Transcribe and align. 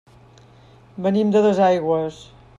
Venim 1.07 1.35
de 1.37 1.45
Dosaigües. 1.49 2.23